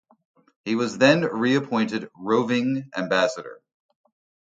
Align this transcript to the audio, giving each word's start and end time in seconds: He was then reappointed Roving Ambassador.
He 0.65 0.73
was 0.73 0.97
then 0.97 1.21
reappointed 1.21 2.09
Roving 2.17 2.89
Ambassador. 2.97 3.61